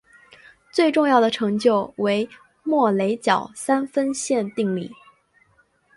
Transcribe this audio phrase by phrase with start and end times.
[0.71, 2.27] 最重要的成就为
[2.63, 4.89] 莫雷角三分线定理。